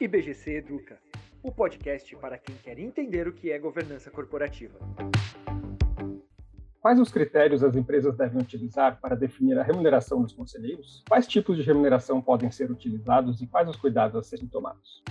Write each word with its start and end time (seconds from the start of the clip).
IBGC 0.00 0.56
Educa, 0.56 0.98
o 1.42 1.52
podcast 1.52 2.16
para 2.16 2.38
quem 2.38 2.56
quer 2.56 2.78
entender 2.78 3.28
o 3.28 3.34
que 3.34 3.52
é 3.52 3.58
governança 3.58 4.10
corporativa. 4.10 4.78
Quais 6.80 6.98
os 6.98 7.12
critérios 7.12 7.62
as 7.62 7.76
empresas 7.76 8.16
devem 8.16 8.40
utilizar 8.40 8.98
para 8.98 9.14
definir 9.14 9.58
a 9.58 9.62
remuneração 9.62 10.22
dos 10.22 10.32
conselheiros? 10.32 11.04
Quais 11.06 11.26
tipos 11.26 11.54
de 11.58 11.62
remuneração 11.62 12.22
podem 12.22 12.50
ser 12.50 12.70
utilizados 12.70 13.42
e 13.42 13.46
quais 13.46 13.68
os 13.68 13.76
cuidados 13.76 14.16
a 14.16 14.22
serem 14.22 14.46
tomados? 14.46 15.02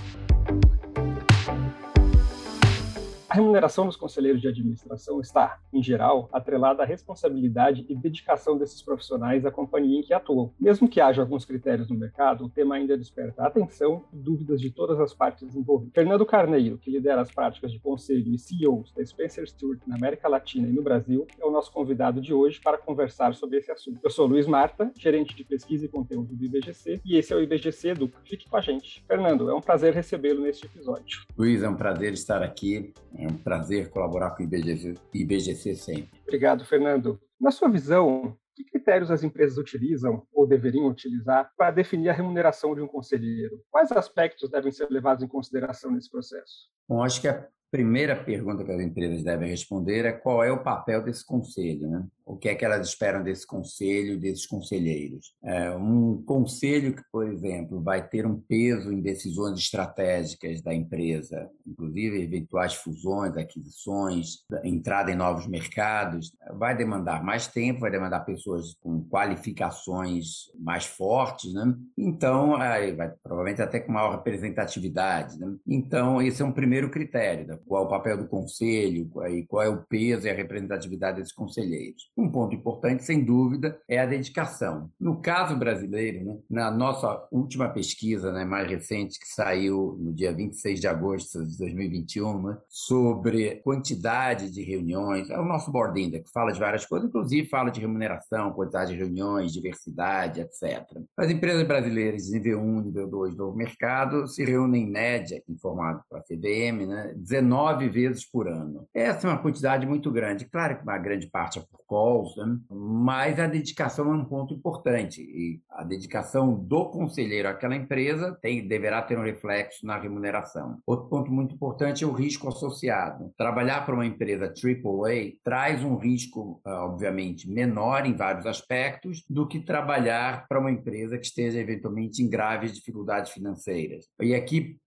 Remuneração 3.40 3.86
dos 3.86 3.96
conselheiros 3.96 4.42
de 4.42 4.50
administração 4.50 5.22
está, 5.22 5.60
em 5.72 5.82
geral, 5.82 6.30
atrelada 6.32 6.84
à 6.84 6.86
responsabilidade 6.86 7.86
e 7.88 7.96
dedicação 7.96 8.58
desses 8.58 8.82
profissionais 8.82 9.46
à 9.46 9.52
companhia 9.52 10.00
em 10.00 10.04
que 10.04 10.14
atuam. 10.14 10.54
Mesmo 10.60 10.90
que 10.90 11.00
haja 11.00 11.22
alguns 11.22 11.46
critérios 11.46 11.90
no 11.90 11.98
mercado, 11.98 12.46
o 12.46 12.50
tema 12.50 12.76
ainda 12.76 12.98
desperta 12.98 13.44
atenção 13.44 14.04
e 14.14 14.18
dúvidas 14.18 14.60
de 14.60 14.70
todas 14.70 15.00
as 15.00 15.14
partes 15.14 15.56
envolvidas. 15.56 15.94
Fernando 15.94 16.26
Carneiro, 16.26 16.78
que 16.78 16.92
lidera 16.92 17.22
as 17.22 17.32
práticas 17.32 17.72
de 17.72 17.80
conselho 17.80 18.34
e 18.34 18.38
CEOs 18.38 18.92
da 18.92 19.06
Spencer 19.06 19.48
Stewart 19.48 19.80
na 19.88 19.96
América 19.96 20.28
Latina 20.28 20.68
e 20.68 20.74
no 20.74 20.84
Brasil, 20.84 21.26
é 21.40 21.46
o 21.46 21.52
nosso 21.52 21.72
convidado 21.72 22.20
de 22.20 22.34
hoje 22.34 22.60
para 22.62 22.78
conversar 22.78 23.34
sobre 23.36 23.58
esse 23.58 23.72
assunto. 23.72 24.02
Eu 24.04 24.10
sou 24.10 24.28
Luiz 24.28 24.46
Marta, 24.46 24.92
gerente 24.98 25.34
de 25.34 25.46
pesquisa 25.46 25.86
e 25.86 25.88
conteúdo 25.88 26.36
do 26.36 26.44
IBGC, 26.44 27.00
e 27.06 27.18
esse 27.18 27.32
é 27.32 27.36
o 27.38 27.42
IBGC 27.42 27.90
Educa. 27.90 28.20
Fique 28.26 28.50
com 28.50 28.58
a 28.58 28.62
gente. 28.62 29.02
Fernando, 29.08 29.50
é 29.50 29.54
um 29.54 29.62
prazer 29.62 29.94
recebê-lo 29.94 30.42
neste 30.42 30.66
episódio. 30.66 31.22
Luiz, 31.38 31.64
é 31.64 31.70
um 31.70 31.76
prazer 31.76 32.12
estar 32.12 32.44
aqui. 32.44 32.94
É 33.16 33.29
um 33.30 33.38
prazer 33.38 33.90
colaborar 33.90 34.32
com 34.32 34.44
o 34.44 34.46
IBGC, 34.46 34.96
IBGC 35.14 35.76
sempre. 35.76 36.10
Obrigado, 36.24 36.66
Fernando. 36.66 37.20
Na 37.40 37.52
sua 37.52 37.70
visão, 37.70 38.38
que 38.56 38.64
critérios 38.64 39.10
as 39.10 39.24
empresas 39.24 39.58
utilizam 39.58 40.28
ou 40.34 40.46
deveriam 40.46 40.88
utilizar 40.88 41.52
para 41.58 41.72
definir 41.72 42.10
a 42.10 42.14
remuneração 42.14 42.76
de 42.76 42.82
um 42.82 42.88
conselheiro? 42.88 43.62
Quais 43.72 43.92
aspectos 43.92 44.50
devem 44.50 44.72
ser 44.72 44.90
levados 44.90 45.24
em 45.24 45.28
consideração 45.28 45.92
nesse 45.92 46.10
processo? 46.10 46.70
Bom, 46.88 47.04
acho 47.04 47.22
que 47.22 47.28
a 47.28 47.48
primeira 47.72 48.16
pergunta 48.16 48.64
que 48.64 48.72
as 48.72 48.82
empresas 48.82 49.24
devem 49.24 49.50
responder 49.50 50.06
é 50.06 50.12
qual 50.12 50.44
é 50.44 50.52
o 50.52 50.64
papel 50.64 51.04
desse 51.04 51.26
conselho, 51.26 51.88
né? 51.90 52.06
o 52.30 52.38
que 52.38 52.48
é 52.48 52.54
que 52.54 52.64
elas 52.64 52.88
esperam 52.88 53.24
desse 53.24 53.46
conselho, 53.46 54.20
desses 54.20 54.46
conselheiros. 54.46 55.34
É 55.44 55.72
um 55.72 56.22
conselho 56.22 56.96
que, 56.96 57.02
por 57.12 57.28
exemplo, 57.28 57.82
vai 57.82 58.08
ter 58.08 58.24
um 58.24 58.40
peso 58.40 58.94
em 58.94 59.02
decisões 59.02 59.58
estratégicas 59.58 60.62
da 60.62 60.72
empresa, 60.72 61.50
inclusive 61.66 62.22
eventuais 62.22 62.76
fusões, 62.76 63.36
aquisições, 63.36 64.46
entrada 64.64 65.12
em 65.12 65.16
novos 65.16 65.48
mercados, 65.48 66.32
vai 66.54 66.78
demandar 66.78 67.24
mais 67.24 67.48
tempo, 67.48 67.80
vai 67.80 67.90
demandar 67.90 68.20
pessoas 68.20 68.76
com 68.80 69.04
qualificações 69.06 70.52
mais 70.60 70.86
fortes, 70.86 71.52
né? 71.52 71.76
Então, 71.98 72.60
vai 72.60 73.12
provavelmente 73.24 73.62
até 73.62 73.80
com 73.80 73.92
maior 73.92 74.12
representatividade. 74.12 75.40
Né? 75.40 75.56
Então, 75.68 76.22
esse 76.22 76.44
é 76.44 76.46
um 76.46 76.52
primeiro 76.52 76.92
critério, 76.92 77.59
qual 77.66 77.84
é 77.84 77.86
o 77.86 77.90
papel 77.90 78.18
do 78.18 78.28
conselho, 78.28 79.10
qual 79.48 79.64
é 79.64 79.70
o 79.70 79.84
peso 79.84 80.28
e 80.28 80.30
a 80.30 80.34
representatividade 80.34 81.18
desses 81.18 81.34
conselheiros. 81.34 82.12
Um 82.18 82.32
ponto 82.32 82.56
importante, 82.56 83.04
sem 83.04 83.24
dúvida, 83.24 83.80
é 83.88 84.00
a 84.00 84.06
dedicação. 84.06 84.90
No 85.00 85.22
caso 85.22 85.56
brasileiro, 85.56 86.26
né, 86.26 86.38
na 86.50 86.72
nossa 86.72 87.28
última 87.32 87.70
pesquisa, 87.70 88.32
né, 88.32 88.46
mais 88.46 88.70
recente, 88.70 89.20
que 89.20 89.28
saiu 89.28 89.98
no 90.00 90.14
dia 90.14 90.34
26 90.34 90.80
de 90.80 90.88
agosto 90.88 91.46
de 91.46 91.58
2021, 91.58 92.42
né, 92.42 92.58
sobre 92.68 93.56
quantidade 93.58 94.52
de 94.52 94.62
reuniões, 94.64 95.30
é 95.30 95.40
o 95.40 95.46
nosso 95.46 95.72
Board 95.72 96.00
Index, 96.00 96.32
fala 96.32 96.52
de 96.52 96.60
várias 96.60 96.86
coisas, 96.86 97.10
inclusive 97.10 97.48
fala 97.50 97.70
de 97.70 97.80
remuneração, 97.80 98.52
quantidade 98.52 98.92
de 98.92 98.98
reuniões, 98.98 99.52
diversidade, 99.52 100.42
etc. 100.42 100.86
As 101.18 101.30
empresas 101.30 101.66
brasileiras 101.68 102.24
de 102.24 102.32
nível 102.34 102.60
1, 102.62 102.82
nível 102.82 103.08
2 103.08 103.36
do 103.36 103.54
mercado 103.54 104.28
se 104.28 104.44
reúnem 104.44 104.84
em 104.84 104.90
média, 104.90 105.42
informado 105.48 106.02
pela 106.10 106.22
CBM, 106.24 106.86
né, 106.86 107.14
19 107.16 107.49
vezes 107.92 108.30
por 108.30 108.48
ano. 108.48 108.88
Essa 108.94 109.28
é 109.28 109.30
uma 109.30 109.42
quantidade 109.42 109.86
muito 109.86 110.12
grande. 110.12 110.46
Claro 110.46 110.78
que 110.78 110.84
uma 110.84 110.98
grande 110.98 111.28
parte 111.28 111.60
é 111.60 111.62
por 111.62 111.80
call, 111.86 112.26
né? 112.38 112.58
mas 112.70 113.40
a 113.40 113.48
dedicação 113.48 114.12
é 114.14 114.16
um 114.16 114.26
ponto 114.26 114.54
importante. 114.54 115.22
E 115.22 115.62
a 115.70 115.84
dedicação 115.84 116.54
do 116.54 116.90
conselheiro 116.90 117.50
àquela 117.50 117.76
empresa 117.76 118.38
tem, 118.42 118.68
deverá 118.68 119.02
ter 119.02 119.18
um 119.18 119.24
reflexo 119.24 119.86
na 119.86 119.98
remuneração. 119.98 120.78
Outro 120.86 121.10
ponto 121.10 121.32
muito 121.32 121.56
importante 121.56 122.04
é 122.04 122.08
o 122.08 122.12
risco 122.12 122.48
associado. 122.48 123.34
Trabalhar 123.38 123.86
para 123.86 123.96
uma 123.96 124.06
empresa 124.06 124.46
AAA 124.46 125.34
traz 125.44 125.84
um 125.84 125.96
risco, 125.96 126.62
ah, 126.66 126.86
obviamente, 126.86 127.50
menor 127.50 128.06
em 128.06 128.16
vários 128.16 128.46
aspectos 128.46 129.24
do 129.30 129.48
que 129.48 129.60
trabalhar 129.60 130.48
para 130.48 130.60
uma 130.60 130.72
empresa 130.72 131.18
que 131.18 131.26
esteja 131.26 131.60
eventualmente 131.60 132.22
em 132.22 132.30
graves 132.30 132.74
dificuldades 132.74 133.32
financeiras. 133.32 134.06
E 134.22 134.36
aqui 134.36 134.78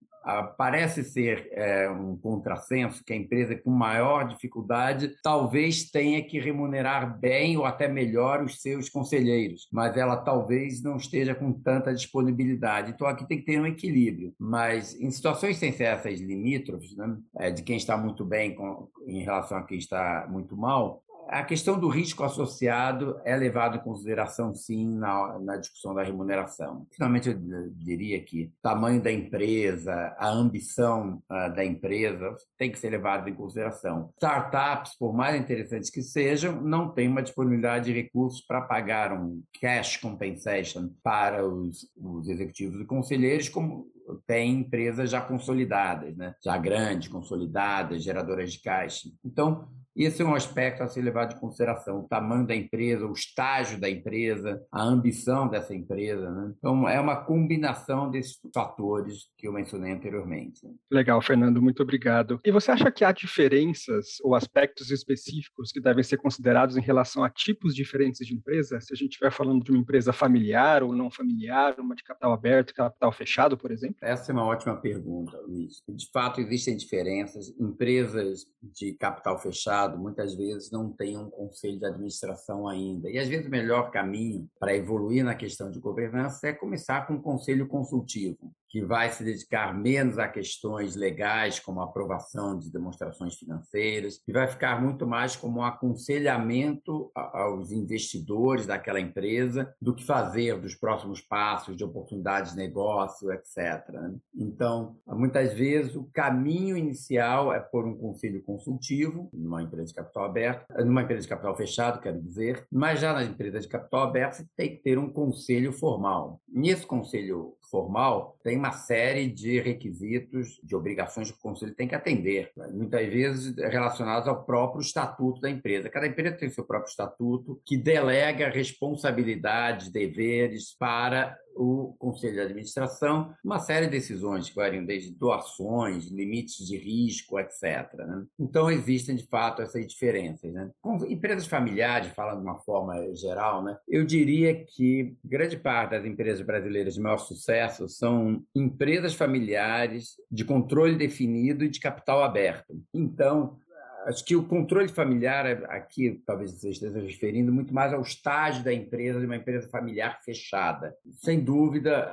parece 0.57 1.03
ser 1.03 1.49
é, 1.51 1.89
um 1.89 2.15
contrassenso 2.17 3.03
que 3.03 3.13
a 3.13 3.15
empresa 3.15 3.55
com 3.55 3.71
maior 3.71 4.27
dificuldade 4.27 5.13
talvez 5.21 5.89
tenha 5.89 6.23
que 6.23 6.39
remunerar 6.39 7.19
bem 7.19 7.57
ou 7.57 7.65
até 7.65 7.87
melhor 7.87 8.43
os 8.43 8.61
seus 8.61 8.89
conselheiros, 8.89 9.67
mas 9.71 9.97
ela 9.97 10.17
talvez 10.17 10.81
não 10.81 10.97
esteja 10.97 11.35
com 11.35 11.51
tanta 11.51 11.93
disponibilidade. 11.93 12.91
Então 12.91 13.07
aqui 13.07 13.27
tem 13.27 13.39
que 13.39 13.45
ter 13.45 13.59
um 13.59 13.65
equilíbrio. 13.65 14.33
Mas 14.39 14.95
em 14.99 15.11
situações 15.11 15.57
sem 15.57 15.71
ser 15.71 15.85
essas 15.85 16.19
limítrofes, 16.19 16.95
né, 16.95 17.17
é, 17.37 17.51
de 17.51 17.61
quem 17.61 17.77
está 17.77 17.97
muito 17.97 18.23
bem 18.23 18.55
com, 18.55 18.87
em 19.05 19.23
relação 19.23 19.57
a 19.57 19.63
quem 19.63 19.77
está 19.77 20.27
muito 20.29 20.55
mal, 20.55 21.03
a 21.27 21.43
questão 21.43 21.79
do 21.79 21.87
risco 21.87 22.23
associado 22.23 23.19
é 23.23 23.35
levado 23.35 23.77
em 23.77 23.81
consideração, 23.81 24.53
sim, 24.53 24.87
na, 24.97 25.39
na 25.39 25.57
discussão 25.57 25.93
da 25.93 26.03
remuneração. 26.03 26.87
Finalmente, 26.91 27.29
eu 27.29 27.69
diria 27.71 28.23
que 28.23 28.51
tamanho 28.61 29.01
da 29.01 29.11
empresa, 29.11 30.15
a 30.17 30.29
ambição 30.29 31.21
uh, 31.29 31.53
da 31.53 31.65
empresa 31.65 32.35
tem 32.57 32.71
que 32.71 32.79
ser 32.79 32.89
levado 32.89 33.29
em 33.29 33.35
consideração. 33.35 34.11
Startups, 34.15 34.97
por 34.97 35.13
mais 35.13 35.39
interessantes 35.39 35.89
que 35.89 36.01
sejam, 36.01 36.61
não 36.61 36.89
têm 36.89 37.07
uma 37.07 37.23
disponibilidade 37.23 37.85
de 37.85 37.93
recursos 37.93 38.41
para 38.41 38.61
pagar 38.61 39.11
um 39.11 39.41
cash 39.59 39.97
compensation 39.97 40.89
para 41.01 41.45
os, 41.45 41.87
os 41.97 42.29
executivos 42.29 42.79
e 42.81 42.85
conselheiros, 42.85 43.49
como 43.49 43.87
tem 44.27 44.59
empresas 44.59 45.09
já 45.09 45.21
consolidadas, 45.21 46.15
né? 46.15 46.35
já 46.43 46.57
grandes, 46.57 47.07
consolidadas, 47.07 48.03
geradoras 48.03 48.51
de 48.51 48.61
caixa. 48.61 49.09
Então, 49.23 49.67
esse 49.95 50.21
é 50.21 50.25
um 50.25 50.33
aspecto 50.33 50.81
a 50.81 50.87
ser 50.87 51.01
levado 51.01 51.35
em 51.35 51.39
consideração: 51.39 51.99
o 51.99 52.07
tamanho 52.07 52.47
da 52.47 52.55
empresa, 52.55 53.05
o 53.05 53.13
estágio 53.13 53.79
da 53.79 53.89
empresa, 53.89 54.61
a 54.71 54.81
ambição 54.81 55.47
dessa 55.47 55.73
empresa. 55.73 56.29
Né? 56.31 56.53
Então, 56.57 56.89
é 56.89 56.99
uma 56.99 57.23
combinação 57.23 58.09
desses 58.09 58.39
fatores 58.53 59.29
que 59.37 59.47
eu 59.47 59.53
mencionei 59.53 59.93
anteriormente. 59.93 60.61
Legal, 60.91 61.21
Fernando, 61.21 61.61
muito 61.61 61.83
obrigado. 61.83 62.39
E 62.43 62.51
você 62.51 62.71
acha 62.71 62.91
que 62.91 63.05
há 63.05 63.11
diferenças 63.11 64.17
ou 64.23 64.35
aspectos 64.35 64.89
específicos 64.89 65.71
que 65.71 65.81
devem 65.81 66.03
ser 66.03 66.17
considerados 66.17 66.75
em 66.75 66.81
relação 66.81 67.23
a 67.23 67.29
tipos 67.29 67.75
diferentes 67.75 68.25
de 68.25 68.33
empresa? 68.33 68.79
Se 68.81 68.93
a 68.93 68.95
gente 68.95 69.11
estiver 69.11 69.31
falando 69.31 69.63
de 69.63 69.71
uma 69.71 69.79
empresa 69.79 70.11
familiar 70.11 70.81
ou 70.81 70.93
não 70.93 71.11
familiar, 71.11 71.79
uma 71.79 71.95
de 71.95 72.03
capital 72.03 72.33
aberto, 72.33 72.73
capital 72.73 73.11
fechado, 73.11 73.57
por 73.57 73.71
exemplo? 73.71 73.95
Essa 74.01 74.31
é 74.31 74.33
uma 74.33 74.45
ótima 74.45 74.75
pergunta, 74.77 75.37
Luiz. 75.47 75.83
De 75.87 76.09
fato, 76.11 76.41
existem 76.41 76.75
diferenças. 76.75 77.49
Empresas 77.59 78.45
de 78.61 78.93
capital 78.93 79.37
fechado 79.39 79.82
muitas 79.89 80.35
vezes 80.35 80.71
não 80.71 80.89
tem 80.91 81.17
um 81.17 81.29
conselho 81.29 81.79
de 81.79 81.85
administração 81.85 82.67
ainda. 82.67 83.09
E 83.09 83.17
às 83.17 83.27
vezes 83.27 83.47
o 83.47 83.51
melhor 83.51 83.91
caminho 83.91 84.49
para 84.59 84.75
evoluir 84.75 85.23
na 85.23 85.35
questão 85.35 85.69
de 85.69 85.79
governança 85.79 86.47
é 86.47 86.53
começar 86.53 87.07
com 87.07 87.13
um 87.13 87.21
conselho 87.21 87.67
consultivo 87.67 88.53
que 88.73 88.83
vai 88.83 89.11
se 89.11 89.23
dedicar 89.23 89.71
menos 89.71 90.17
a 90.17 90.27
questões 90.27 90.95
legais, 90.95 91.59
como 91.59 91.79
aprovação 91.79 92.57
de 92.57 92.71
demonstrações 92.71 93.35
financeiras, 93.35 94.19
e 94.27 94.33
vai 94.33 94.47
ficar 94.47 94.81
muito 94.81 95.05
mais 95.05 95.35
como 95.35 95.59
um 95.59 95.63
aconselhamento 95.63 97.11
aos 97.13 97.71
investidores 97.71 98.65
daquela 98.65 98.99
empresa 98.99 99.71
do 99.79 99.93
que 99.93 100.03
fazer 100.03 100.59
dos 100.59 100.73
próximos 100.73 101.21
passos, 101.21 101.77
de 101.77 101.83
oportunidades 101.83 102.53
de 102.53 102.57
negócio, 102.57 103.31
etc. 103.31 103.87
Né? 103.89 104.15
Então, 104.33 104.97
muitas 105.05 105.53
vezes, 105.53 105.95
o 105.95 106.09
caminho 106.11 106.75
inicial 106.75 107.53
é 107.53 107.59
por 107.59 107.85
um 107.85 107.95
conselho 107.95 108.41
consultivo, 108.41 109.29
numa 109.31 109.61
empresa 109.61 109.89
de 109.89 109.93
capital 109.93 110.25
aberto, 110.25 110.65
numa 110.83 111.03
empresa 111.03 111.21
de 111.21 111.27
capital 111.27 111.55
fechado, 111.55 112.01
quero 112.01 112.19
dizer, 112.19 112.65
mas 112.71 112.99
já 112.99 113.13
na 113.13 113.23
empresa 113.23 113.59
de 113.59 113.67
capital 113.67 114.01
aberto, 114.01 114.37
você 114.37 114.47
tem 114.57 114.71
que 114.71 114.81
ter 114.81 114.97
um 114.97 115.11
conselho 115.13 115.71
formal. 115.71 116.41
Nesse 116.51 116.87
conselho 116.87 117.55
formal, 117.73 118.37
tem 118.43 118.55
uma 118.55 118.71
série 118.71 119.25
de 119.25 119.59
requisitos, 119.59 120.59
de 120.63 120.75
obrigações 120.75 121.31
que 121.31 121.37
o 121.39 121.41
conselho 121.41 121.73
tem 121.73 121.87
que 121.87 121.95
atender, 121.95 122.51
né? 122.55 122.67
muitas 122.71 123.07
vezes 123.07 123.55
relacionados 123.57 124.27
ao 124.27 124.45
próprio 124.45 124.79
estatuto 124.79 125.41
da 125.41 125.49
empresa. 125.49 125.89
Cada 125.89 126.05
empresa 126.05 126.37
tem 126.37 126.51
seu 126.51 126.63
próprio 126.63 126.91
estatuto 126.91 127.59
que 127.65 127.75
delega 127.75 128.47
responsabilidades, 128.47 129.89
deveres 129.89 130.77
para 130.77 131.35
o 131.55 131.95
conselho 131.99 132.33
de 132.33 132.41
administração 132.41 133.33
uma 133.43 133.59
série 133.59 133.85
de 133.85 133.91
decisões 133.91 134.49
que 134.49 134.55
variam 134.55 134.85
desde 134.85 135.11
doações, 135.11 136.07
limites 136.07 136.65
de 136.65 136.77
risco, 136.77 137.39
etc. 137.39 137.93
Né? 137.95 138.25
Então, 138.39 138.69
existem, 138.69 139.15
de 139.15 139.25
fato, 139.27 139.61
essas 139.61 139.85
diferenças. 139.87 140.51
Né? 140.51 140.69
Com 140.81 140.97
empresas 141.05 141.45
familiares, 141.45 142.11
falando 142.13 142.39
de 142.39 142.45
uma 142.45 142.59
forma 142.59 143.13
geral, 143.15 143.63
né, 143.63 143.77
eu 143.87 144.05
diria 144.05 144.63
que 144.65 145.15
grande 145.23 145.57
parte 145.57 145.91
das 145.91 146.05
empresas 146.05 146.45
brasileiras 146.45 146.95
de 146.95 147.01
maior 147.01 147.17
sucesso 147.17 147.87
são 147.87 148.43
empresas 148.55 149.13
familiares 149.13 150.15
de 150.31 150.45
controle 150.45 150.95
definido 150.95 151.63
e 151.63 151.69
de 151.69 151.79
capital 151.79 152.23
aberto. 152.23 152.73
Então, 152.93 153.57
Acho 154.05 154.23
que 154.25 154.35
o 154.35 154.43
controle 154.43 154.89
familiar, 154.89 155.45
aqui 155.69 156.21
talvez 156.25 156.51
você 156.51 156.69
esteja 156.69 156.99
referindo 156.99 157.51
muito 157.51 157.73
mais 157.73 157.93
ao 157.93 158.01
estágio 158.01 158.63
da 158.63 158.73
empresa, 158.73 159.19
de 159.19 159.25
uma 159.25 159.35
empresa 159.35 159.69
familiar 159.69 160.19
fechada. 160.23 160.95
Sem 161.11 161.39
dúvida, 161.39 162.11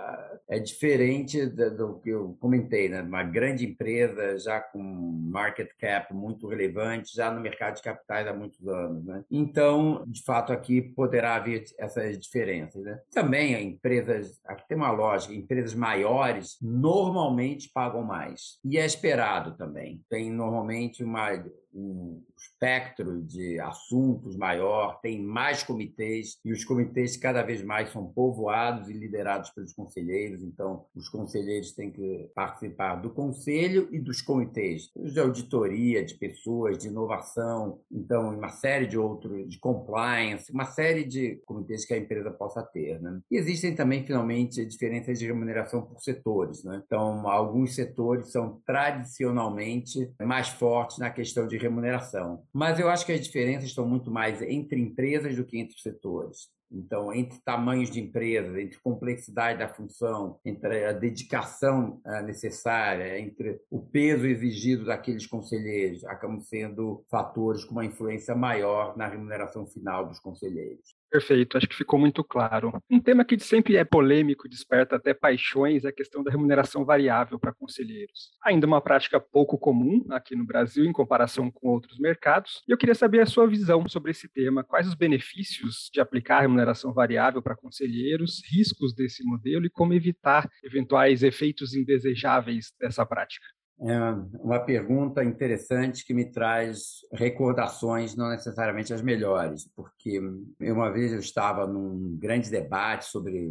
é 0.48 0.58
diferente 0.58 1.46
do 1.46 1.98
que 2.00 2.10
eu 2.10 2.36
comentei, 2.40 2.88
né? 2.88 3.02
uma 3.02 3.22
grande 3.22 3.64
empresa 3.64 4.38
já 4.38 4.60
com 4.60 4.80
market 4.80 5.70
cap 5.78 6.12
muito 6.14 6.48
relevante, 6.48 7.14
já 7.14 7.30
no 7.30 7.40
mercado 7.40 7.76
de 7.76 7.82
capitais 7.82 8.26
há 8.26 8.32
muitos 8.32 8.66
anos. 8.66 9.04
Né? 9.04 9.24
Então, 9.30 10.04
de 10.06 10.22
fato, 10.22 10.52
aqui 10.52 10.82
poderá 10.82 11.36
haver 11.36 11.64
essas 11.78 12.18
diferenças. 12.18 12.82
Né? 12.82 13.00
Também 13.12 13.60
empresas, 13.62 14.40
aqui 14.44 14.66
tem 14.68 14.76
uma 14.76 14.90
lógica, 14.90 15.34
empresas 15.34 15.74
maiores 15.74 16.56
normalmente 16.60 17.70
pagam 17.72 18.02
mais. 18.02 18.58
E 18.64 18.78
é 18.78 18.84
esperado 18.84 19.56
também. 19.56 20.02
Tem 20.08 20.30
normalmente 20.30 21.04
uma 21.04 21.30
um 21.74 22.22
espectro 22.36 23.22
de 23.22 23.60
assuntos 23.60 24.36
maior, 24.36 25.00
tem 25.00 25.22
mais 25.22 25.62
comitês 25.62 26.38
e 26.44 26.52
os 26.52 26.64
comitês 26.64 27.16
cada 27.16 27.42
vez 27.42 27.62
mais 27.62 27.90
são 27.90 28.06
povoados 28.06 28.88
e 28.88 28.92
liderados 28.92 29.50
pelos 29.50 29.72
conselheiros, 29.72 30.42
então 30.42 30.86
os 30.94 31.08
conselheiros 31.08 31.72
têm 31.72 31.90
que 31.90 32.30
participar 32.34 32.96
do 32.96 33.10
conselho 33.10 33.88
e 33.92 33.98
dos 33.98 34.20
comitês, 34.20 34.90
de 34.96 35.20
auditoria, 35.20 36.04
de 36.04 36.14
pessoas, 36.14 36.78
de 36.78 36.88
inovação, 36.88 37.80
então 37.90 38.34
uma 38.34 38.48
série 38.48 38.86
de 38.86 38.98
outros, 38.98 39.48
de 39.48 39.58
compliance, 39.58 40.52
uma 40.52 40.64
série 40.64 41.04
de 41.04 41.36
comitês 41.46 41.84
que 41.84 41.94
a 41.94 41.98
empresa 41.98 42.30
possa 42.30 42.62
ter. 42.62 43.00
Né? 43.00 43.20
E 43.30 43.36
existem 43.36 43.74
também, 43.74 44.04
finalmente, 44.04 44.64
diferenças 44.64 45.18
de 45.18 45.26
remuneração 45.26 45.82
por 45.82 46.00
setores. 46.00 46.64
Né? 46.64 46.82
Então, 46.84 47.28
alguns 47.28 47.74
setores 47.74 48.30
são 48.30 48.60
tradicionalmente 48.66 50.10
mais 50.20 50.48
fortes 50.48 50.98
na 50.98 51.10
questão 51.10 51.46
de 51.46 51.59
remuneração. 51.62 52.44
Mas 52.52 52.78
eu 52.78 52.88
acho 52.88 53.04
que 53.04 53.12
as 53.12 53.20
diferenças 53.20 53.68
estão 53.68 53.86
muito 53.86 54.10
mais 54.10 54.40
entre 54.42 54.80
empresas 54.80 55.36
do 55.36 55.44
que 55.44 55.58
entre 55.58 55.78
setores. 55.78 56.48
Então, 56.72 57.12
entre 57.12 57.40
tamanhos 57.40 57.90
de 57.90 58.00
empresas, 58.00 58.56
entre 58.56 58.78
complexidade 58.78 59.58
da 59.58 59.68
função, 59.68 60.38
entre 60.44 60.84
a 60.84 60.92
dedicação 60.92 62.00
eh, 62.06 62.22
necessária, 62.22 63.18
entre 63.18 63.60
o 63.68 63.80
peso 63.80 64.24
exigido 64.24 64.84
daqueles 64.84 65.26
conselheiros, 65.26 66.04
acabam 66.04 66.40
sendo 66.40 67.04
fatores 67.10 67.64
com 67.64 67.72
uma 67.72 67.84
influência 67.84 68.36
maior 68.36 68.96
na 68.96 69.08
remuneração 69.08 69.66
final 69.66 70.06
dos 70.06 70.20
conselheiros. 70.20 70.99
Perfeito, 71.10 71.56
acho 71.56 71.66
que 71.66 71.74
ficou 71.74 71.98
muito 71.98 72.22
claro. 72.22 72.72
Um 72.88 73.00
tema 73.00 73.24
que 73.24 73.36
sempre 73.40 73.76
é 73.76 73.84
polêmico, 73.84 74.48
desperta 74.48 74.94
até 74.94 75.12
paixões, 75.12 75.84
é 75.84 75.88
a 75.88 75.92
questão 75.92 76.22
da 76.22 76.30
remuneração 76.30 76.84
variável 76.84 77.36
para 77.36 77.52
conselheiros. 77.52 78.30
Ainda 78.44 78.64
uma 78.64 78.80
prática 78.80 79.18
pouco 79.18 79.58
comum 79.58 80.04
aqui 80.10 80.36
no 80.36 80.46
Brasil 80.46 80.84
em 80.84 80.92
comparação 80.92 81.50
com 81.50 81.68
outros 81.68 81.98
mercados. 81.98 82.62
E 82.68 82.70
eu 82.72 82.78
queria 82.78 82.94
saber 82.94 83.20
a 83.20 83.26
sua 83.26 83.48
visão 83.48 83.88
sobre 83.88 84.12
esse 84.12 84.28
tema. 84.28 84.62
Quais 84.62 84.86
os 84.86 84.94
benefícios 84.94 85.90
de 85.92 86.00
aplicar 86.00 86.38
a 86.38 86.42
remuneração 86.42 86.92
variável 86.92 87.42
para 87.42 87.56
conselheiros, 87.56 88.40
riscos 88.48 88.94
desse 88.94 89.24
modelo 89.24 89.66
e 89.66 89.70
como 89.70 89.92
evitar 89.92 90.48
eventuais 90.62 91.24
efeitos 91.24 91.74
indesejáveis 91.74 92.72
dessa 92.78 93.04
prática? 93.04 93.46
É 93.82 93.98
uma 94.42 94.60
pergunta 94.60 95.24
interessante 95.24 96.04
que 96.04 96.12
me 96.12 96.26
traz 96.30 97.00
recordações, 97.12 98.14
não 98.14 98.28
necessariamente 98.28 98.92
as 98.92 99.00
melhores, 99.00 99.66
porque 99.74 100.20
uma 100.60 100.90
vez 100.90 101.12
eu 101.12 101.18
estava 101.18 101.66
num 101.66 102.14
grande 102.18 102.50
debate 102.50 103.06
sobre 103.06 103.50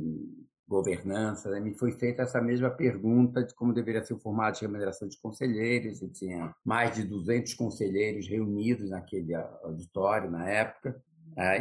governança, 0.67 1.49
né, 1.49 1.59
me 1.59 1.73
foi 1.73 1.91
feita 1.93 2.21
essa 2.21 2.39
mesma 2.39 2.69
pergunta 2.69 3.43
de 3.43 3.55
como 3.55 3.73
deveria 3.73 4.03
ser 4.03 4.13
o 4.13 4.19
formato 4.19 4.59
de 4.59 4.65
remuneração 4.67 5.07
de 5.07 5.19
conselheiros, 5.19 5.99
e 6.03 6.07
tinha 6.07 6.53
mais 6.63 6.93
de 6.93 7.03
200 7.03 7.55
conselheiros 7.55 8.27
reunidos 8.27 8.87
naquele 8.91 9.33
auditório 9.33 10.29
na 10.29 10.47
época, 10.47 11.01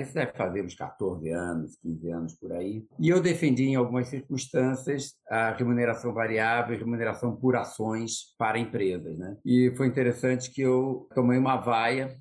isso 0.00 0.14
deve 0.14 0.32
fazer 0.32 0.64
uns 0.64 0.74
14 0.74 1.30
anos, 1.30 1.76
15 1.82 2.10
anos 2.10 2.34
por 2.34 2.52
aí. 2.52 2.84
E 2.98 3.08
eu 3.08 3.22
defendi 3.22 3.64
em 3.64 3.76
algumas 3.76 4.08
circunstâncias 4.08 5.14
a 5.28 5.52
remuneração 5.52 6.12
variável 6.12 6.74
e 6.74 6.78
remuneração 6.78 7.36
por 7.36 7.54
ações 7.54 8.34
para 8.36 8.58
empresas. 8.58 9.16
Né? 9.16 9.36
E 9.44 9.72
foi 9.76 9.86
interessante 9.86 10.50
que 10.50 10.62
eu 10.62 11.08
tomei 11.14 11.38
uma 11.38 11.56
vaia 11.56 12.16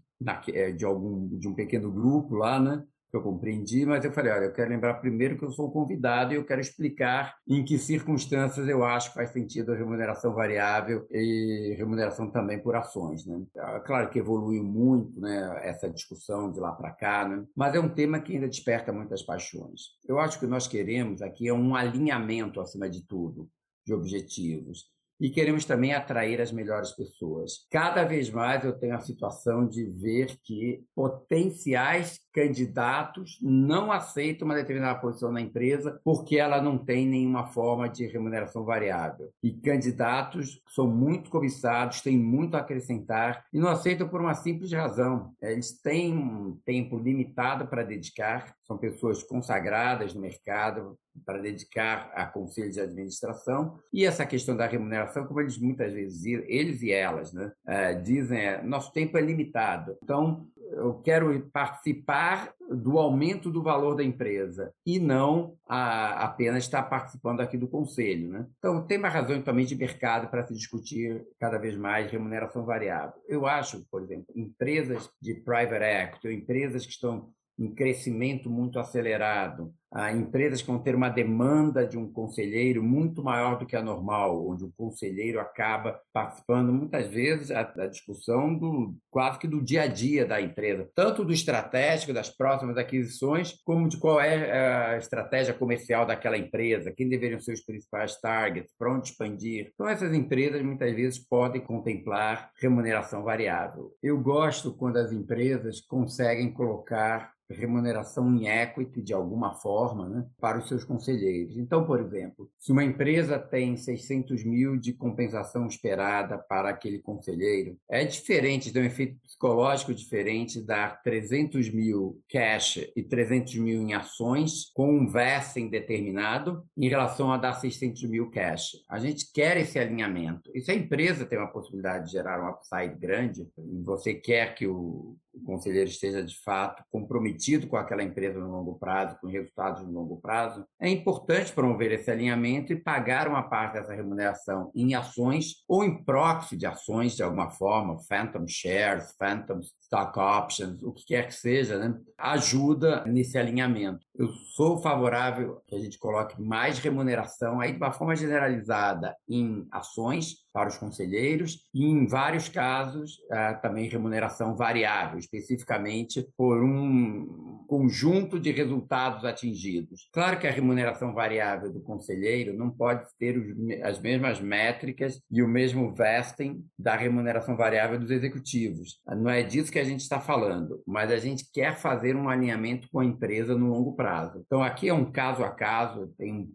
é, 0.49 0.71
de, 0.71 0.85
algum, 0.85 1.27
de 1.37 1.47
um 1.47 1.53
pequeno 1.53 1.91
grupo 1.91 2.35
lá, 2.35 2.59
né? 2.59 2.83
Eu 3.17 3.23
compreendi, 3.23 3.85
mas 3.85 4.03
eu 4.05 4.11
falei, 4.11 4.31
olha, 4.31 4.45
eu 4.45 4.53
quero 4.53 4.69
lembrar 4.69 4.95
primeiro 4.95 5.37
que 5.37 5.43
eu 5.43 5.51
sou 5.51 5.71
convidado 5.71 6.33
e 6.33 6.37
eu 6.37 6.45
quero 6.45 6.61
explicar 6.61 7.35
em 7.47 7.63
que 7.63 7.77
circunstâncias 7.77 8.67
eu 8.67 8.83
acho 8.83 9.09
que 9.09 9.15
faz 9.15 9.31
sentido 9.31 9.71
a 9.71 9.75
remuneração 9.75 10.33
variável 10.33 11.05
e 11.11 11.75
remuneração 11.77 12.31
também 12.31 12.59
por 12.59 12.75
ações, 12.75 13.25
né? 13.25 13.41
É 13.55 13.79
claro 13.79 14.09
que 14.09 14.19
evoluiu 14.19 14.63
muito, 14.63 15.19
né, 15.19 15.59
essa 15.63 15.89
discussão 15.89 16.51
de 16.51 16.59
lá 16.59 16.71
para 16.71 16.91
cá, 16.91 17.27
né? 17.27 17.43
Mas 17.55 17.75
é 17.75 17.79
um 17.79 17.89
tema 17.89 18.19
que 18.19 18.33
ainda 18.33 18.47
desperta 18.47 18.93
muitas 18.93 19.21
paixões. 19.21 19.81
Eu 20.07 20.19
acho 20.19 20.39
que 20.39 20.47
nós 20.47 20.67
queremos 20.67 21.21
aqui 21.21 21.47
é 21.47 21.53
um 21.53 21.75
alinhamento 21.75 22.61
acima 22.61 22.89
de 22.89 23.05
tudo 23.05 23.49
de 23.85 23.93
objetivos 23.93 24.85
e 25.19 25.29
queremos 25.29 25.65
também 25.65 25.93
atrair 25.93 26.39
as 26.39 26.51
melhores 26.51 26.91
pessoas. 26.91 27.65
Cada 27.71 28.03
vez 28.03 28.29
mais 28.29 28.63
eu 28.63 28.77
tenho 28.77 28.95
a 28.95 28.99
situação 28.99 29.67
de 29.67 29.85
ver 29.85 30.37
que 30.43 30.83
potenciais 30.95 32.19
candidatos 32.37 33.39
não 33.41 33.91
aceitam 33.91 34.45
uma 34.45 34.53
determinada 34.53 34.99
posição 34.99 35.31
na 35.31 35.41
empresa 35.41 35.99
porque 36.03 36.37
ela 36.37 36.61
não 36.61 36.77
tem 36.77 37.07
nenhuma 37.07 37.47
forma 37.47 37.89
de 37.89 38.05
remuneração 38.05 38.63
variável. 38.63 39.31
E 39.41 39.51
candidatos 39.51 40.61
são 40.67 40.87
muito 40.87 41.31
cobiçados, 41.31 42.01
têm 42.01 42.15
muito 42.15 42.55
a 42.55 42.59
acrescentar 42.59 43.43
e 43.51 43.57
não 43.57 43.69
aceitam 43.69 44.07
por 44.07 44.21
uma 44.21 44.35
simples 44.35 44.71
razão. 44.71 45.33
Eles 45.41 45.81
têm 45.81 46.15
um 46.15 46.55
tempo 46.63 46.99
limitado 46.99 47.65
para 47.67 47.81
dedicar, 47.81 48.53
são 48.67 48.77
pessoas 48.77 49.23
consagradas 49.23 50.13
no 50.13 50.21
mercado, 50.21 50.95
para 51.25 51.39
dedicar 51.39 52.11
a 52.13 52.25
conselhos 52.25 52.75
de 52.75 52.81
administração 52.81 53.79
e 53.91 54.05
essa 54.05 54.25
questão 54.25 54.55
da 54.55 54.67
remuneração, 54.67 55.25
como 55.25 55.41
eles 55.41 55.57
muitas 55.57 55.93
vezes 55.93 56.23
eles 56.25 56.81
e 56.81 56.91
elas, 56.91 57.33
né, 57.33 57.51
é, 57.65 57.93
dizem, 57.93 58.39
é, 58.39 58.61
nosso 58.61 58.91
tempo 58.91 59.17
é 59.17 59.21
limitado. 59.21 59.97
Então 60.03 60.47
eu 60.71 60.95
quero 61.01 61.49
participar 61.51 62.53
do 62.69 62.97
aumento 62.97 63.49
do 63.49 63.63
valor 63.63 63.95
da 63.95 64.03
empresa 64.03 64.73
e 64.85 64.99
não 64.99 65.55
a, 65.67 66.25
apenas 66.25 66.63
estar 66.63 66.83
participando 66.83 67.41
aqui 67.41 67.57
do 67.57 67.67
conselho. 67.67 68.29
Né? 68.29 68.47
Então, 68.57 68.85
tem 68.85 68.97
uma 68.97 69.09
razão 69.09 69.41
também 69.41 69.65
de 69.65 69.75
mercado 69.75 70.29
para 70.29 70.45
se 70.45 70.53
discutir 70.53 71.25
cada 71.39 71.57
vez 71.57 71.77
mais 71.77 72.11
remuneração 72.11 72.65
variável. 72.65 73.13
Eu 73.27 73.45
acho, 73.45 73.85
por 73.89 74.01
exemplo, 74.01 74.25
empresas 74.35 75.09
de 75.21 75.35
private 75.35 75.83
equity 75.83 76.27
ou 76.27 76.33
empresas 76.33 76.85
que 76.85 76.91
estão 76.91 77.31
em 77.57 77.73
crescimento 77.73 78.49
muito 78.49 78.79
acelerado, 78.79 79.73
a 79.91 80.11
empresas 80.11 80.61
que 80.61 80.67
vão 80.67 80.79
ter 80.79 80.95
uma 80.95 81.09
demanda 81.09 81.85
de 81.85 81.97
um 81.97 82.11
conselheiro 82.11 82.83
muito 82.83 83.23
maior 83.23 83.57
do 83.57 83.65
que 83.65 83.75
a 83.75 83.81
normal, 83.81 84.47
onde 84.47 84.65
o 84.65 84.73
conselheiro 84.75 85.39
acaba 85.39 85.99
participando 86.13 86.73
muitas 86.73 87.07
vezes 87.07 87.49
da 87.49 87.87
discussão 87.87 88.53
do 88.53 88.95
quase 89.09 89.39
que 89.39 89.47
do 89.47 89.63
dia 89.63 89.83
a 89.83 89.87
dia 89.87 90.25
da 90.25 90.41
empresa, 90.41 90.89
tanto 90.93 91.23
do 91.23 91.33
estratégico 91.33 92.13
das 92.13 92.29
próximas 92.29 92.77
aquisições, 92.77 93.53
como 93.63 93.87
de 93.87 93.97
qual 93.97 94.19
é 94.19 94.93
a 94.93 94.97
estratégia 94.97 95.53
comercial 95.53 96.05
daquela 96.05 96.37
empresa, 96.37 96.93
quem 96.95 97.07
deveriam 97.07 97.39
ser 97.39 97.53
os 97.53 97.63
principais 97.63 98.19
targets, 98.19 98.73
para 98.77 98.93
onde 98.93 99.09
expandir. 99.09 99.71
Então 99.73 99.87
essas 99.87 100.13
empresas 100.13 100.61
muitas 100.61 100.93
vezes 100.93 101.19
podem 101.19 101.61
contemplar 101.61 102.51
remuneração 102.59 103.23
variável. 103.23 103.91
Eu 104.03 104.19
gosto 104.19 104.73
quando 104.73 104.97
as 104.97 105.11
empresas 105.11 105.81
conseguem 105.81 106.51
colocar 106.51 107.31
remuneração 107.49 108.35
em 108.35 108.47
equity 108.47 109.01
de 109.01 109.13
alguma 109.13 109.53
forma 109.53 109.76
né, 110.07 110.25
para 110.39 110.57
os 110.57 110.67
seus 110.67 110.83
conselheiros. 110.83 111.57
Então, 111.57 111.85
por 111.85 111.99
exemplo, 111.99 112.49
se 112.59 112.71
uma 112.71 112.83
empresa 112.83 113.37
tem 113.37 113.75
600 113.77 114.43
mil 114.43 114.77
de 114.77 114.93
compensação 114.93 115.67
esperada 115.67 116.37
para 116.37 116.69
aquele 116.69 116.99
conselheiro, 116.99 117.77
é 117.89 118.03
diferente, 118.05 118.71
tem 118.71 118.81
um 118.81 118.85
efeito 118.85 119.17
psicológico 119.21 119.93
diferente 119.93 120.61
dar 120.61 121.01
300 121.03 121.69
mil 121.71 122.21
cash 122.29 122.79
e 122.95 123.03
300 123.03 123.55
mil 123.55 123.81
em 123.81 123.93
ações 123.93 124.71
com 124.73 124.91
um 124.91 125.07
vesting 125.07 125.69
determinado 125.69 126.63
em 126.77 126.89
relação 126.89 127.31
a 127.31 127.37
dar 127.37 127.53
600 127.53 128.03
mil 128.03 128.29
cash. 128.29 128.71
A 128.89 128.99
gente 128.99 129.31
quer 129.31 129.57
esse 129.57 129.77
alinhamento. 129.77 130.49
E 130.53 130.61
se 130.61 130.71
a 130.71 130.75
empresa 130.75 131.25
tem 131.25 131.37
uma 131.37 131.51
possibilidade 131.51 132.05
de 132.05 132.11
gerar 132.11 132.43
um 132.43 132.49
upside 132.49 132.95
grande, 132.99 133.47
você 133.83 134.13
quer 134.13 134.55
que 134.55 134.67
o 134.67 135.15
o 135.41 135.45
conselheiro 135.45 135.89
esteja 135.89 136.23
de 136.23 136.35
fato 136.41 136.83
comprometido 136.91 137.67
com 137.67 137.77
aquela 137.77 138.03
empresa 138.03 138.39
no 138.39 138.51
longo 138.51 138.77
prazo, 138.77 139.17
com 139.19 139.27
resultados 139.27 139.83
no 139.83 139.91
longo 139.91 140.17
prazo, 140.17 140.65
é 140.79 140.89
importante 140.89 141.53
promover 141.53 141.91
esse 141.91 142.09
alinhamento 142.09 142.73
e 142.73 142.75
pagar 142.75 143.27
uma 143.27 143.43
parte 143.43 143.73
dessa 143.73 143.93
remuneração 143.93 144.71
em 144.75 144.95
ações 144.95 145.63
ou 145.67 145.83
em 145.83 146.03
proxy 146.03 146.57
de 146.57 146.65
ações 146.65 147.15
de 147.15 147.23
alguma 147.23 147.49
forma, 147.49 147.99
phantom 148.07 148.47
shares, 148.47 149.15
phantom 149.17 149.59
stock 149.81 150.19
options, 150.19 150.81
o 150.83 150.91
que 150.91 151.05
quer 151.05 151.27
que 151.27 151.33
seja, 151.33 151.77
né? 151.77 151.97
ajuda 152.17 153.05
nesse 153.05 153.37
alinhamento. 153.37 154.05
Eu 154.17 154.33
sou 154.33 154.81
favorável 154.81 155.61
que 155.67 155.75
a 155.75 155.79
gente 155.79 155.99
coloque 155.99 156.41
mais 156.41 156.79
remuneração 156.79 157.59
aí 157.59 157.71
de 157.71 157.77
uma 157.77 157.91
forma 157.91 158.15
generalizada 158.15 159.15
em 159.29 159.67
ações 159.71 160.37
para 160.51 160.69
os 160.69 160.77
conselheiros 160.77 161.69
e, 161.71 161.85
em 161.85 162.07
vários 162.07 162.49
casos, 162.49 163.19
ah, 163.31 163.53
também 163.53 163.87
remuneração 163.87 164.55
variável, 164.55 165.19
especificamente 165.19 166.27
por 166.35 166.63
um 166.63 167.56
conjunto 167.87 168.37
de 168.37 168.51
resultados 168.51 169.23
atingidos. 169.23 170.09
Claro 170.11 170.37
que 170.37 170.45
a 170.45 170.51
remuneração 170.51 171.13
variável 171.13 171.71
do 171.71 171.81
conselheiro 171.81 172.53
não 172.53 172.69
pode 172.69 173.05
ter 173.17 173.37
as 173.81 174.01
mesmas 174.01 174.41
métricas 174.41 175.21
e 175.31 175.41
o 175.41 175.47
mesmo 175.47 175.93
vesting 175.93 176.65
da 176.77 176.97
remuneração 176.97 177.55
variável 177.55 177.97
dos 177.97 178.11
executivos. 178.11 178.99
Não 179.07 179.29
é 179.29 179.41
disso 179.41 179.71
que 179.71 179.79
a 179.79 179.85
gente 179.85 180.01
está 180.01 180.19
falando, 180.19 180.83
mas 180.85 181.11
a 181.11 181.17
gente 181.17 181.49
quer 181.51 181.77
fazer 181.77 182.15
um 182.15 182.27
alinhamento 182.27 182.89
com 182.91 182.99
a 182.99 183.05
empresa 183.05 183.55
no 183.55 183.69
longo 183.69 183.95
prazo. 183.95 184.43
Então, 184.45 184.61
aqui 184.61 184.89
é 184.89 184.93
um 184.93 185.09
caso 185.09 185.43
a 185.43 185.49
caso, 185.49 186.13
tem 186.17 186.49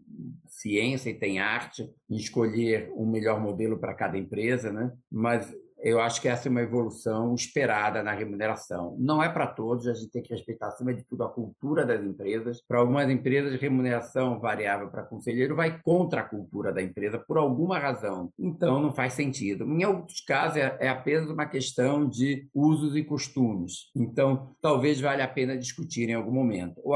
ciência 0.45 1.09
e 1.09 1.17
tem 1.17 1.39
arte 1.39 1.89
em 2.09 2.15
escolher 2.15 2.91
o 2.93 3.03
um 3.03 3.11
melhor 3.11 3.41
modelo 3.41 3.79
para 3.79 3.95
cada 3.95 4.17
empresa, 4.17 4.71
né? 4.71 4.91
mas 5.11 5.51
eu 5.83 5.99
acho 5.99 6.21
que 6.21 6.29
essa 6.29 6.47
é 6.47 6.49
uma 6.49 6.61
evolução 6.61 7.35
esperada 7.35 8.01
na 8.01 8.13
remuneração. 8.13 8.95
Não 8.97 9.21
é 9.21 9.27
para 9.27 9.47
todos, 9.47 9.85
a 9.85 9.93
gente 9.93 10.11
tem 10.11 10.21
que 10.21 10.33
respeitar, 10.33 10.67
acima 10.67 10.93
de 10.93 11.03
tudo, 11.03 11.25
a 11.25 11.29
cultura 11.29 11.85
das 11.85 12.01
empresas. 12.01 12.61
Para 12.65 12.79
algumas 12.79 13.09
empresas, 13.09 13.59
remuneração 13.59 14.39
variável 14.39 14.89
para 14.89 15.03
conselheiro 15.03 15.57
vai 15.57 15.81
contra 15.81 16.21
a 16.21 16.23
cultura 16.23 16.71
da 16.71 16.81
empresa 16.81 17.19
por 17.19 17.37
alguma 17.37 17.77
razão. 17.77 18.31
Então, 18.39 18.81
não 18.81 18.93
faz 18.93 19.11
sentido. 19.11 19.65
Em 19.65 19.83
alguns 19.83 20.21
casos, 20.21 20.57
é, 20.57 20.77
é 20.79 20.87
apenas 20.87 21.29
uma 21.29 21.45
questão 21.45 22.07
de 22.07 22.47
usos 22.53 22.95
e 22.95 23.03
costumes. 23.03 23.91
Então, 23.93 24.55
talvez 24.61 25.01
valha 25.01 25.25
a 25.25 25.27
pena 25.27 25.57
discutir 25.57 26.09
em 26.09 26.13
algum 26.13 26.31
momento. 26.31 26.79
Ou 26.81 26.95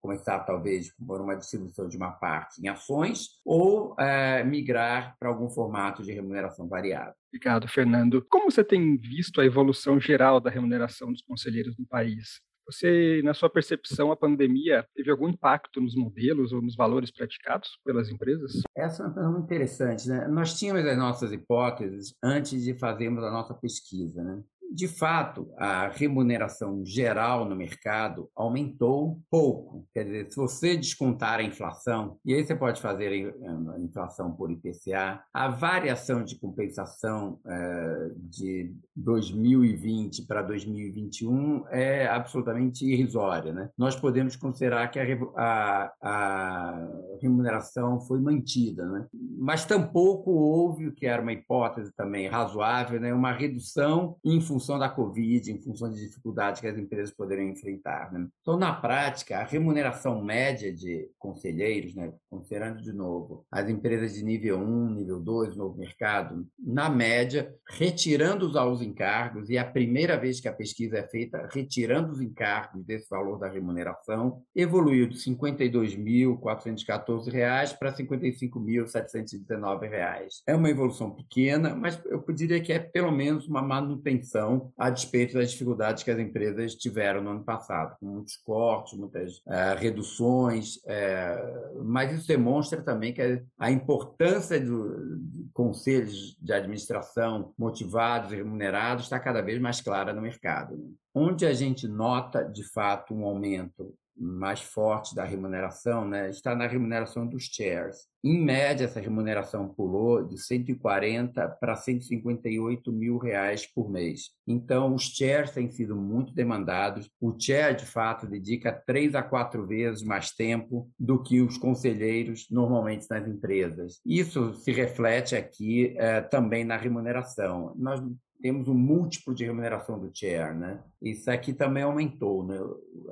começar 0.00 0.40
talvez 0.40 0.94
por 0.96 1.20
uma 1.20 1.36
distribuição 1.36 1.88
de 1.88 1.96
uma 1.96 2.12
parte 2.12 2.60
em 2.62 2.68
ações 2.68 3.40
ou 3.44 3.94
é, 3.98 4.44
migrar 4.44 5.16
para 5.18 5.28
algum 5.28 5.48
formato 5.48 6.02
de 6.02 6.12
remuneração 6.12 6.68
variável. 6.68 7.14
Obrigado, 7.28 7.68
Fernando. 7.68 8.24
Como 8.30 8.50
você 8.50 8.64
tem 8.64 8.96
visto 8.96 9.40
a 9.40 9.44
evolução 9.44 10.00
geral 10.00 10.40
da 10.40 10.50
remuneração 10.50 11.12
dos 11.12 11.22
conselheiros 11.22 11.76
no 11.78 11.86
país? 11.86 12.40
Você, 12.66 13.22
na 13.22 13.32
sua 13.32 13.48
percepção, 13.48 14.10
a 14.10 14.16
pandemia 14.16 14.84
teve 14.92 15.08
algum 15.08 15.28
impacto 15.28 15.80
nos 15.80 15.94
modelos 15.94 16.52
ou 16.52 16.60
nos 16.60 16.74
valores 16.74 17.12
praticados 17.12 17.78
pelas 17.84 18.10
empresas? 18.10 18.60
Essa 18.76 19.04
é 19.04 19.06
uma 19.06 19.14
pergunta 19.14 19.40
interessante. 19.40 20.08
Né? 20.08 20.26
Nós 20.26 20.58
tínhamos 20.58 20.84
as 20.84 20.98
nossas 20.98 21.32
hipóteses 21.32 22.12
antes 22.22 22.64
de 22.64 22.74
fazermos 22.74 23.22
a 23.22 23.30
nossa 23.30 23.54
pesquisa. 23.54 24.20
Né? 24.20 24.42
De 24.76 24.86
fato, 24.86 25.48
a 25.56 25.88
remuneração 25.88 26.84
geral 26.84 27.46
no 27.46 27.56
mercado 27.56 28.28
aumentou 28.36 29.18
pouco. 29.30 29.86
Quer 29.94 30.04
dizer, 30.04 30.30
se 30.30 30.36
você 30.36 30.76
descontar 30.76 31.38
a 31.38 31.42
inflação, 31.42 32.18
e 32.22 32.34
aí 32.34 32.44
você 32.44 32.54
pode 32.54 32.78
fazer 32.78 33.34
a 33.42 33.80
inflação 33.80 34.32
por 34.32 34.50
IPCA, 34.50 35.22
a 35.32 35.48
variação 35.48 36.22
de 36.22 36.38
compensação 36.38 37.40
é, 37.46 38.10
de 38.28 38.74
2020 38.94 40.26
para 40.26 40.42
2021 40.42 41.64
é 41.70 42.06
absolutamente 42.06 42.84
irrisória. 42.84 43.54
Né? 43.54 43.70
Nós 43.78 43.96
podemos 43.96 44.36
considerar 44.36 44.90
que 44.90 45.00
a, 45.00 45.06
a, 45.38 45.92
a 46.02 46.88
remuneração 47.22 47.98
foi 48.00 48.20
mantida, 48.20 48.84
né? 48.84 49.06
mas 49.38 49.64
tampouco 49.64 50.32
houve, 50.32 50.88
o 50.88 50.92
que 50.92 51.06
era 51.06 51.22
uma 51.22 51.32
hipótese 51.32 51.90
também 51.96 52.28
razoável, 52.28 53.00
né? 53.00 53.14
uma 53.14 53.32
redução 53.32 54.16
em 54.22 54.38
função 54.38 54.65
função 54.66 54.80
da 54.80 54.88
Covid, 54.88 55.52
em 55.52 55.62
função 55.62 55.88
de 55.88 56.00
dificuldades 56.00 56.60
que 56.60 56.66
as 56.66 56.76
empresas 56.76 57.14
poderiam 57.14 57.48
enfrentar. 57.48 58.12
Né? 58.12 58.26
Então, 58.40 58.58
na 58.58 58.72
prática, 58.72 59.38
a 59.38 59.44
remuneração 59.44 60.24
média 60.24 60.74
de 60.74 61.08
conselheiros, 61.18 61.94
né, 61.94 62.12
considerando 62.28 62.82
de 62.82 62.92
novo 62.92 63.46
as 63.50 63.68
empresas 63.68 64.14
de 64.14 64.24
nível 64.24 64.58
1, 64.58 64.94
nível 64.94 65.20
2, 65.20 65.56
novo 65.56 65.78
mercado, 65.78 66.44
na 66.58 66.90
média, 66.90 67.54
retirando 67.68 68.44
os 68.44 68.56
altos 68.56 68.82
encargos, 68.82 69.48
e 69.48 69.56
é 69.56 69.60
a 69.60 69.64
primeira 69.64 70.18
vez 70.18 70.40
que 70.40 70.48
a 70.48 70.52
pesquisa 70.52 70.98
é 70.98 71.06
feita, 71.06 71.48
retirando 71.52 72.10
os 72.12 72.20
encargos 72.20 72.84
desse 72.84 73.08
valor 73.08 73.38
da 73.38 73.48
remuneração, 73.48 74.42
evoluiu 74.54 75.06
de 75.06 75.16
R$ 75.16 75.36
52.414 75.36 77.78
para 77.78 77.90
R$ 77.90 78.04
55.719. 78.04 80.42
É 80.46 80.56
uma 80.56 80.70
evolução 80.70 81.10
pequena, 81.10 81.74
mas 81.74 82.00
eu 82.06 82.24
diria 82.34 82.60
que 82.60 82.72
é 82.72 82.78
pelo 82.78 83.12
menos 83.12 83.46
uma 83.46 83.60
manutenção 83.62 84.45
a 84.76 84.90
despeito 84.90 85.34
das 85.34 85.50
dificuldades 85.50 86.02
que 86.02 86.10
as 86.10 86.18
empresas 86.18 86.74
tiveram 86.74 87.22
no 87.22 87.30
ano 87.30 87.44
passado, 87.44 87.96
com 87.98 88.06
muitos 88.06 88.36
cortes, 88.36 88.98
muitas 88.98 89.40
é, 89.46 89.74
reduções, 89.74 90.80
é, 90.86 91.72
mas 91.84 92.12
isso 92.12 92.28
demonstra 92.28 92.82
também 92.82 93.12
que 93.12 93.42
a 93.58 93.70
importância 93.70 94.60
do, 94.60 95.18
de 95.18 95.48
conselhos 95.52 96.36
de 96.40 96.52
administração 96.52 97.52
motivados 97.58 98.32
e 98.32 98.36
remunerados 98.36 99.04
está 99.04 99.18
cada 99.18 99.40
vez 99.40 99.60
mais 99.60 99.80
clara 99.80 100.12
no 100.12 100.22
mercado. 100.22 100.76
Né? 100.76 100.90
Onde 101.14 101.46
a 101.46 101.52
gente 101.52 101.88
nota, 101.88 102.42
de 102.42 102.64
fato, 102.72 103.14
um 103.14 103.24
aumento 103.24 103.94
mais 104.16 104.60
forte 104.60 105.14
da 105.14 105.24
remuneração 105.24 106.06
né, 106.06 106.30
está 106.30 106.54
na 106.54 106.66
remuneração 106.66 107.26
dos 107.26 107.44
chairs. 107.44 108.06
Em 108.24 108.42
média, 108.42 108.86
essa 108.86 108.98
remuneração 108.98 109.68
pulou 109.68 110.26
de 110.26 110.36
140 110.36 111.48
para 111.60 111.76
158 111.76 112.92
mil 112.92 113.18
reais 113.18 113.66
por 113.66 113.88
mês. 113.88 114.30
Então, 114.46 114.94
os 114.94 115.02
chairs 115.02 115.52
têm 115.52 115.70
sido 115.70 115.94
muito 115.94 116.34
demandados. 116.34 117.08
O 117.20 117.36
chair, 117.38 117.76
de 117.76 117.86
fato, 117.86 118.26
dedica 118.26 118.72
três 118.72 119.14
a 119.14 119.22
quatro 119.22 119.64
vezes 119.64 120.02
mais 120.02 120.32
tempo 120.32 120.90
do 120.98 121.22
que 121.22 121.40
os 121.40 121.56
conselheiros 121.56 122.48
normalmente 122.50 123.06
nas 123.08 123.28
empresas. 123.28 124.00
Isso 124.04 124.54
se 124.54 124.72
reflete 124.72 125.36
aqui 125.36 125.94
eh, 125.96 126.20
também 126.22 126.64
na 126.64 126.76
remuneração. 126.76 127.74
Nós 127.76 128.00
temos 128.40 128.68
um 128.68 128.74
múltiplo 128.74 129.34
de 129.34 129.44
remuneração 129.44 129.98
do 129.98 130.10
chair, 130.12 130.54
né? 130.54 130.82
Isso 131.00 131.30
aqui 131.30 131.52
também 131.52 131.82
aumentou, 131.82 132.44
né? 132.44 132.58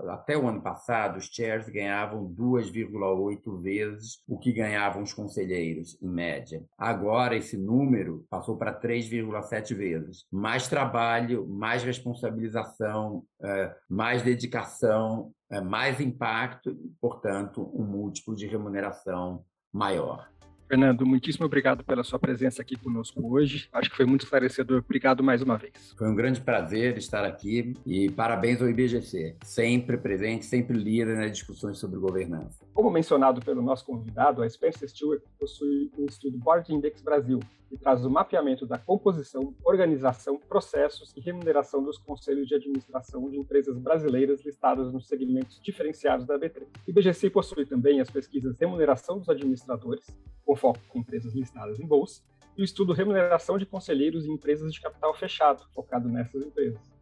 Até 0.08 0.36
o 0.36 0.48
ano 0.48 0.62
passado, 0.62 1.18
os 1.18 1.26
chairs 1.26 1.68
ganhavam 1.68 2.24
2,8 2.26 3.60
vezes 3.60 4.22
o 4.28 4.38
que 4.38 4.52
ganhavam 4.52 5.02
os 5.02 5.12
conselheiros, 5.12 6.00
em 6.02 6.08
média. 6.08 6.64
Agora, 6.78 7.36
esse 7.36 7.56
número 7.56 8.26
passou 8.30 8.56
para 8.56 8.72
3,7 8.72 9.74
vezes. 9.74 10.26
Mais 10.30 10.68
trabalho, 10.68 11.46
mais 11.46 11.82
responsabilização, 11.82 13.24
é, 13.42 13.74
mais 13.88 14.22
dedicação, 14.22 15.32
é, 15.50 15.60
mais 15.60 16.00
impacto, 16.00 16.76
portanto, 17.00 17.70
um 17.74 17.84
múltiplo 17.84 18.34
de 18.34 18.46
remuneração 18.46 19.44
maior. 19.72 20.28
Fernando, 20.68 21.06
muitíssimo 21.06 21.46
obrigado 21.46 21.84
pela 21.84 22.02
sua 22.02 22.18
presença 22.18 22.62
aqui 22.62 22.76
conosco 22.76 23.20
hoje. 23.32 23.68
Acho 23.72 23.90
que 23.90 23.96
foi 23.96 24.06
muito 24.06 24.24
esclarecedor. 24.24 24.82
Obrigado 24.84 25.22
mais 25.22 25.42
uma 25.42 25.58
vez. 25.58 25.94
Foi 25.96 26.08
um 26.08 26.14
grande 26.14 26.40
prazer 26.40 26.96
estar 26.96 27.24
aqui 27.24 27.74
e 27.86 28.10
parabéns 28.10 28.60
ao 28.62 28.68
IBGC. 28.68 29.36
Sempre 29.44 29.98
presente, 29.98 30.44
sempre 30.46 30.76
líder 30.76 31.16
nas 31.16 31.32
discussões 31.32 31.78
sobre 31.78 31.98
governança. 31.98 32.63
Como 32.74 32.90
mencionado 32.90 33.40
pelo 33.40 33.62
nosso 33.62 33.86
convidado, 33.86 34.42
a 34.42 34.50
Spencer 34.50 34.88
Stewart 34.88 35.22
possui 35.38 35.92
o 35.96 36.06
Estudo 36.06 36.36
Board 36.38 36.74
Index 36.74 37.00
Brasil, 37.00 37.38
que 37.68 37.76
traz 37.76 38.04
o 38.04 38.10
mapeamento 38.10 38.66
da 38.66 38.76
composição, 38.76 39.54
organização, 39.62 40.40
processos 40.48 41.16
e 41.16 41.20
remuneração 41.20 41.84
dos 41.84 41.98
conselhos 41.98 42.48
de 42.48 42.56
administração 42.56 43.30
de 43.30 43.38
empresas 43.38 43.78
brasileiras 43.78 44.44
listadas 44.44 44.92
nos 44.92 45.06
segmentos 45.06 45.60
diferenciados 45.62 46.26
da 46.26 46.36
B3. 46.36 46.64
O 46.64 46.90
IBGC 46.90 47.30
possui 47.30 47.64
também 47.64 48.00
as 48.00 48.10
pesquisas 48.10 48.58
Remuneração 48.58 49.20
dos 49.20 49.28
Administradores, 49.28 50.04
com 50.44 50.56
foco 50.56 50.80
em 50.96 50.98
empresas 50.98 51.32
listadas 51.32 51.78
em 51.78 51.86
bolsa, 51.86 52.22
e 52.56 52.62
o 52.62 52.64
estudo 52.64 52.92
Remuneração 52.92 53.56
de 53.56 53.66
Conselheiros 53.66 54.26
em 54.26 54.32
Empresas 54.32 54.74
de 54.74 54.80
Capital 54.80 55.14
Fechado, 55.14 55.64
focado 55.72 56.08
nessas 56.08 56.42
empresas. 56.42 56.93